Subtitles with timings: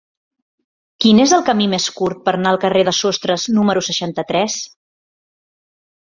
[1.03, 4.57] Quin és el camí més curt per anar al carrer de Sostres número seixanta-tres?